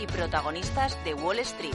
[0.00, 1.74] Y protagonistas de Wall Street.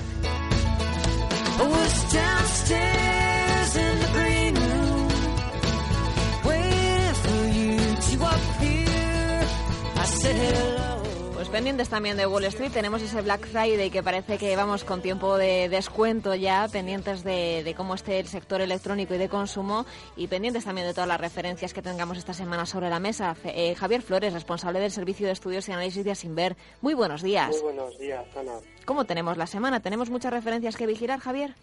[11.55, 15.38] Pendientes también de Wall Street, tenemos ese Black Friday que parece que vamos con tiempo
[15.38, 19.86] de descuento ya, pendientes de, cómo esté el sector electrónico y de consumo
[20.18, 23.38] y pendientes también de todas las referencias que tengamos esta semana sobre la mesa.
[23.46, 26.58] Eh, Javier Flores, responsable del Servicio de Estudios y Análisis de Asimber.
[26.82, 27.52] Muy buenos días.
[27.52, 28.60] Muy buenos días, Ana.
[28.84, 29.80] ¿Cómo tenemos la semana?
[29.80, 31.55] ¿Tenemos muchas referencias que vigilar, Javier?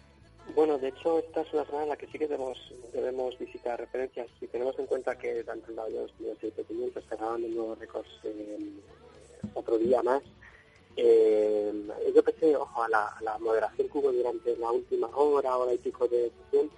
[0.55, 2.57] Bueno, de hecho, esta es una semana en la que sí que debemos,
[2.93, 4.25] debemos visitar referencias.
[4.39, 7.77] Si tenemos en cuenta que tanto el Dow Jones como el S&P 500 cerraron nuevos
[7.77, 8.09] récords
[9.53, 10.21] otro día más.
[10.95, 11.73] Eh,
[12.13, 16.07] yo pensé, ojo, a la, moderación que hubo durante la última hora, hora y pico
[16.07, 16.69] de sesión,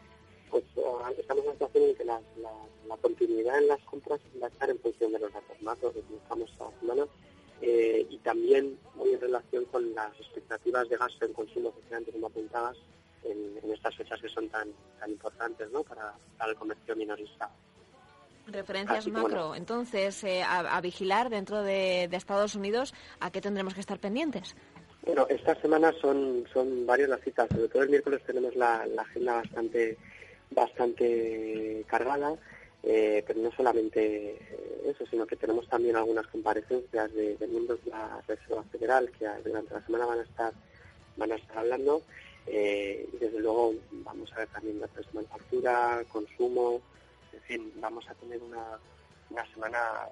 [0.50, 2.22] pues eh, estamos en una situación en que la,
[3.02, 6.80] continuidad en las compras va a estar en función de los datos que estamos esta
[6.80, 7.06] semana
[7.62, 12.14] eh, y también muy en relación con las expectativas de gasto en consumo que antes
[12.14, 12.78] como apuntadas
[13.24, 15.84] en, en, estas fechas que son tan, tan importantes ¿no?
[15.84, 17.52] para, para el comercio minorista.
[18.48, 19.56] Referencias macro.
[19.56, 24.56] Entonces, eh, a, vigilar dentro de, Estados Unidos, ¿a qué tendremos que estar pendientes?
[25.06, 27.48] Bueno, esta semana son, son varias las citas.
[27.50, 29.98] Sobre todo el miércoles tenemos la, agenda bastante,
[30.52, 32.36] bastante cargada.
[32.88, 34.38] Eh, pero no solamente
[34.86, 39.74] eso, sino que tenemos también algunas comparecencias de, miembros de la Reserva Federal que durante
[39.74, 40.54] la semana van a estar
[41.18, 42.04] van a estar hablando
[42.48, 46.81] eh, y desde luego vamos a ver también datos de manufactura, consumo,
[47.35, 48.79] en fin, vamos a tener una,
[49.29, 50.09] una semana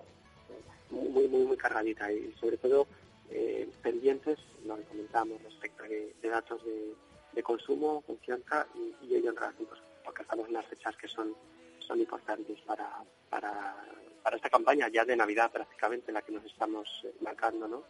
[0.90, 2.88] muy, muy, muy cargadita y sobre todo
[3.30, 9.36] eh, pendientes, lo que comentábamos respecto de, datos de, consumo, confianza y, y ello en
[9.36, 11.36] relación, pues, porque estamos en las fechas que son,
[11.80, 13.76] son importantes para, para,
[14.22, 16.88] para esta campaña ya de Navidad prácticamente, la que nos estamos
[17.22, 17.84] marcando, ¿no?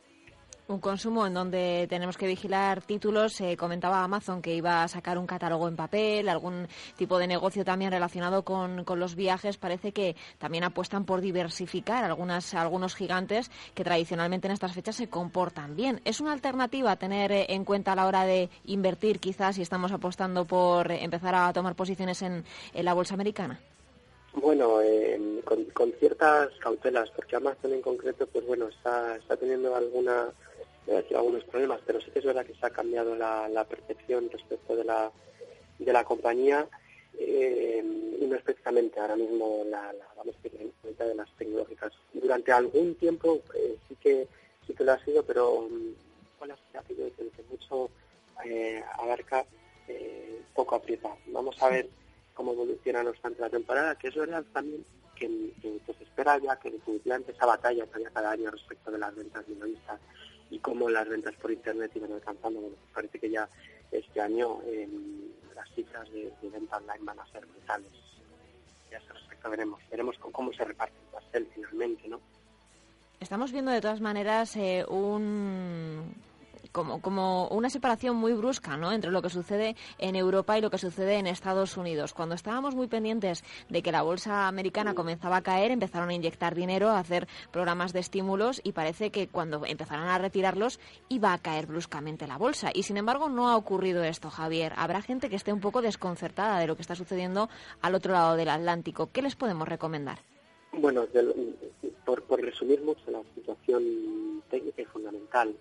[0.65, 3.33] Un consumo en donde tenemos que vigilar títulos.
[3.33, 7.65] Se comentaba Amazon que iba a sacar un catálogo en papel, algún tipo de negocio
[7.65, 9.57] también relacionado con, los viajes.
[9.57, 15.09] Parece que también apuestan por diversificar algunas, algunos gigantes que tradicionalmente en estas fechas se
[15.09, 15.99] comportan bien.
[16.05, 19.91] ¿Es una alternativa a tener en cuenta a la hora de invertir quizás si estamos
[19.91, 23.59] apostando por empezar a tomar posiciones en, la bolsa americana?
[24.33, 30.29] Bueno, eh, con, ciertas cautelas, porque Amazon en concreto, pues bueno, está, está teniendo alguna
[31.15, 34.83] algunos problemas, pero sí que es verdad que se ha cambiado la, percepción respecto de
[34.83, 35.11] la,
[35.79, 36.67] de la compañía
[37.17, 37.83] eh,
[38.19, 41.93] y no específicamente ahora mismo la, la vamos a de las tecnológicas.
[42.13, 44.27] Durante algún tiempo eh, sí que
[44.67, 45.67] sí que lo ha sido, pero
[46.39, 47.89] con la situación que mucho
[48.45, 49.45] eh, abarca,
[50.53, 51.09] poco aprieta.
[51.27, 51.89] Vamos a ver
[52.33, 54.85] cómo evoluciona no obstante la temporada, que es verdad también
[55.15, 55.27] que,
[55.61, 59.99] se espera ya que definitivamente esa batalla que cada año respecto de las ventas minoristas
[60.63, 62.59] cómo las ventas por Internet iban alcanzando.
[62.61, 63.47] Bueno, parece que ya
[63.91, 64.59] este año
[65.53, 67.91] las cifras de, venta online van a ser brutales.
[68.89, 72.19] Ya ese respecto veremos, veremos cómo se reparte el pastel finalmente, ¿no?
[73.19, 75.92] Estamos viendo de todas maneras eh, un
[76.73, 78.91] como, como una separación muy brusca ¿no?
[78.91, 82.13] entre lo que sucede en Europa y lo que sucede en Estados Unidos.
[82.13, 86.55] Cuando estábamos muy pendientes de que la bolsa americana comenzaba a caer, empezaron a inyectar
[86.55, 91.37] dinero, a hacer programas de estímulos y parece que cuando empezaron a retirarlos iba a
[91.37, 92.71] caer bruscamente la bolsa.
[92.73, 94.73] Y sin embargo no ha ocurrido esto, Javier.
[94.75, 97.49] Habrá gente que esté un poco desconcertada de lo que está sucediendo
[97.81, 99.09] al otro lado del Atlántico.
[99.11, 100.19] ¿Qué les podemos recomendar?
[100.73, 101.05] Bueno,
[102.03, 105.55] por, resumir mucho la situación técnica y fundamental,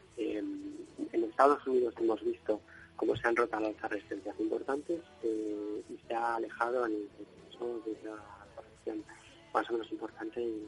[1.12, 2.60] en Estados Unidos hemos visto
[2.96, 7.08] cómo se han roto las resistencias importantes eh, y se ha alejado en el
[7.62, 8.22] de una
[8.56, 9.04] corrección
[9.54, 10.66] más o menos importante y,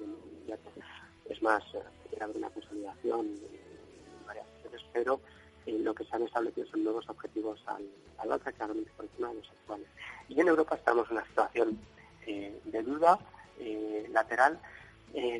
[1.28, 5.20] es más, eh, haber una consolidación en varias veces, pero
[5.66, 7.88] eh, lo que se han establecido son nuevos objetivos al,
[8.18, 9.88] al alza, claramente por encima de los actuales.
[10.28, 11.78] Y en Europa estamos en una situación
[12.26, 13.18] eh, de duda
[14.10, 14.58] lateral,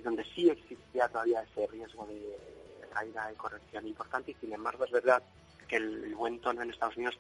[0.05, 2.39] donde sí existía todavía ese riesgo de
[2.95, 5.23] caída de corrección importante y sin embargo es verdad
[5.69, 7.19] que el, buen tono en Estados Unidos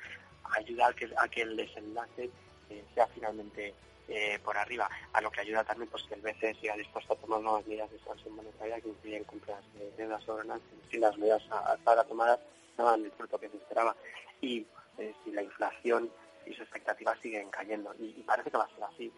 [0.56, 2.30] ayuda a que, a que el desenlace
[2.70, 3.74] eh, sea finalmente
[4.06, 7.16] eh, por arriba, a lo que ayuda también pues que el BCE siga dispuesto a
[7.16, 10.60] tomar nuevas medidas de expansión monetaria que incluyen compras de deuda soberana
[10.90, 12.38] si las medidas hasta ahora tomadas
[12.76, 13.96] no dan el fruto que se esperaba
[14.40, 14.66] y
[14.98, 16.10] eh, si la inflación
[16.46, 19.12] y sus expectativas siguen cayendo y, parece que va a ser así.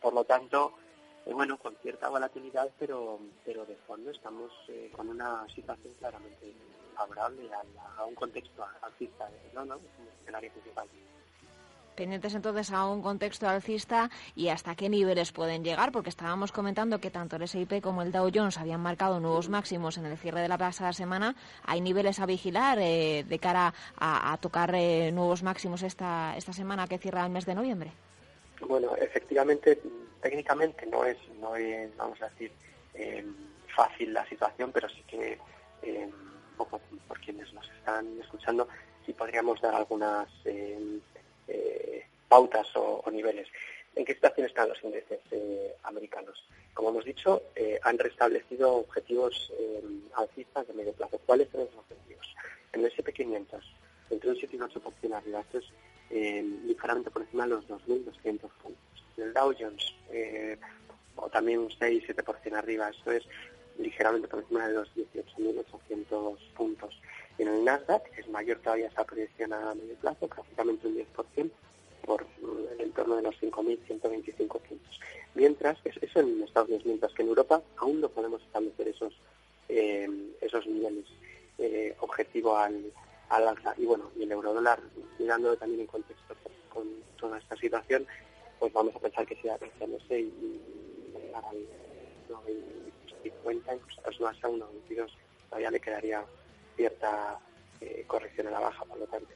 [0.00, 0.74] Por lo tanto,
[1.26, 4.52] eh, bueno, con cierta volatilidad, pero pero de fondo estamos
[4.92, 6.54] con una situación claramente
[6.96, 10.88] favorable a, a un contexto alcista, no, no, un escenario principal.
[11.94, 16.98] Pendientes entonces a un contexto alcista y hasta qué niveles pueden llegar, porque estábamos comentando
[16.98, 20.40] que tanto el S&P como el Dow Jones habían marcado nuevos máximos en el cierre
[20.40, 21.36] de la pasada semana.
[21.64, 26.88] ¿Hay niveles a vigilar eh, de cara a, tocar eh, nuevos máximos esta, esta semana
[26.88, 27.92] que cierra el mes de noviembre?
[28.66, 29.80] Bueno, efectivamente,
[30.24, 32.50] técnicamente no es, no es vamos a decir,
[32.94, 33.34] em,
[33.76, 35.38] fácil la situación, pero sí que,
[35.82, 36.10] eh,
[36.56, 38.66] poco por quienes nos están escuchando,
[39.04, 40.98] sí podríamos dar algunas em,
[41.46, 43.48] eh, pautas o, niveles.
[43.94, 46.42] ¿En qué situación están los índices eh, americanos?
[46.72, 49.52] Como hemos dicho, eh, han restablecido objetivos
[50.16, 51.20] alcistas de medio plazo.
[51.26, 51.83] ¿Cuáles son esos
[61.44, 62.88] también un 6-7% arriba.
[62.88, 63.22] Esto es
[63.78, 66.98] ligeramente por encima de los 18.800 puntos.
[67.36, 71.50] En el Nasdaq es mayor todavía esa proyección a medio plazo, prácticamente un 10%,
[72.06, 72.24] por
[72.72, 75.00] el entorno de los 5.125 puntos.
[75.34, 79.12] Mientras, eso en Estados Unidos, mientras que en Europa aún no podemos establecer esos,
[79.68, 80.08] eh,
[80.40, 81.04] esos niveles
[81.58, 82.90] eh, objetivo al,
[83.28, 83.74] al alza.
[83.76, 84.80] Y bueno, y el eurodólar,
[85.18, 86.36] mirándolo también en contexto
[86.70, 86.88] con
[87.18, 88.06] toda esta situación,
[88.58, 90.83] pues vamos a pensar que sea creciéndose y, y
[91.20, 91.56] llegar al
[92.28, 95.10] 9.50, incluso a 1.22,
[95.48, 96.24] todavía le quedaría
[96.76, 97.38] cierta
[97.80, 99.28] eh, corrección a la baja, por lo tanto.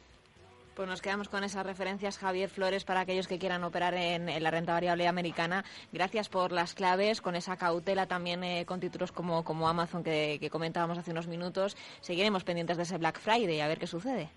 [0.75, 4.51] Pues nos quedamos con esas referencias, Javier Flores, para aquellos que quieran operar en, la
[4.53, 5.65] renta variable americana.
[5.93, 10.39] Gracias por las claves, con esa cautela también eh, con títulos como, como Amazon que,
[10.41, 11.77] que, comentábamos hace unos minutos.
[12.01, 14.31] Seguiremos pendientes de ese Black Friday a ver qué sucede.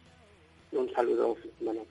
[0.72, 1.38] Un saludo.
[1.60, 1.86] Bueno.